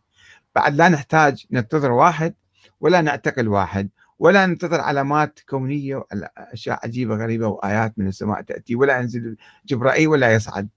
بعد 0.55 0.74
لا 0.74 0.88
نحتاج 0.88 1.46
ننتظر 1.50 1.92
واحد 1.92 2.35
ولا 2.81 3.00
نعتقل 3.00 3.48
واحد 3.48 3.88
ولا 4.18 4.46
ننتظر 4.46 4.81
علامات 4.81 5.40
كونية 5.48 6.05
أشياء 6.37 6.81
عجيبة 6.85 7.14
غريبة 7.14 7.46
وآيات 7.46 7.98
من 7.98 8.09
السماء 8.09 8.42
تأتي 8.42 8.74
ولا 8.74 8.98
ينزل 8.98 9.37
جبرائيل 9.66 10.09
ولا 10.09 10.35
يصعد. 10.35 10.68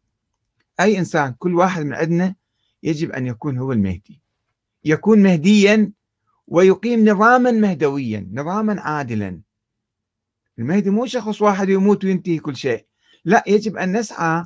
أي 0.80 1.00
إنسان 1.00 1.34
كل 1.34 1.56
واحد 1.56 1.86
من 1.86 1.94
عندنا 1.94 2.36
يجب 2.84 3.12
أن 3.12 3.28
يكون 3.28 3.58
هو 3.58 3.72
المهدي. 3.72 4.22
يكون 4.86 5.24
مهديا 5.24 5.92
ويقيم 6.48 7.10
نظاما 7.10 7.52
مهدويا 7.52 8.30
نظاما 8.32 8.82
عادلا. 8.82 9.42
المهدي 10.60 10.90
مو 10.90 11.06
شخص 11.06 11.42
واحد 11.42 11.70
يموت 11.70 12.06
وينتهي 12.06 12.40
كل 12.40 12.56
شيء. 12.56 12.86
لا 13.26 13.44
يجب 13.48 13.78
أن 13.78 13.98
نسعى 13.98 14.46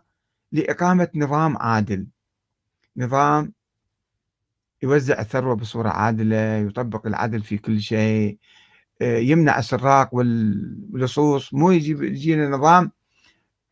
لإقامة 0.51 1.09
نظام 1.15 1.57
عادل. 1.57 2.07
نظام 2.97 3.53
يوزع 4.83 5.19
الثروة 5.19 5.55
بصورة 5.55 5.89
عادلة 5.89 6.55
يطبق 6.55 7.07
العدل 7.07 7.41
في 7.41 7.57
كل 7.57 7.81
شيء 7.81 8.37
آه، 9.01 9.17
يمنع 9.17 9.59
السراق 9.59 10.15
واللصوص. 10.15 11.53
مو 11.53 11.71
يجي 11.71 11.91
يجينا 11.91 12.49
نظام 12.49 12.91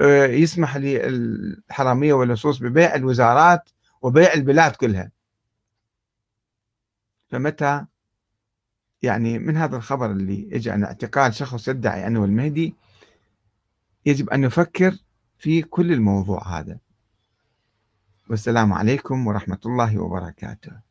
آه، 0.02 0.26
يسمح 0.26 0.78
للحرامية 0.78 2.14
واللصوص 2.14 2.60
ببيع 2.60 2.96
الوزارات 2.96 3.70
وبيع 4.02 4.34
البلاد 4.34 4.72
كلها. 4.72 5.12
فمتى 7.28 7.86
يعني 9.06 9.39
من 9.39 9.58
هذا 9.58 9.78
الخبر 9.78 10.12
اللي 10.12 10.50
اجى 10.54 10.72
عن 10.72 10.84
اعتقال 10.84 11.34
شخص 11.34 11.68
يدعي 11.68 12.08
أنه 12.08 12.26
المهدي 12.26 12.76
يجب 14.06 14.30
أن 14.30 14.41
نفكر 14.41 14.98
في 15.38 15.62
كل 15.62 15.91
الموضوع 15.91 16.60
هذا. 16.60 16.78
والسلام 18.30 18.74
عليكم 18.74 19.28
ورحمة 19.28 19.60
الله 19.65 20.00
وبركاته. 20.00 20.85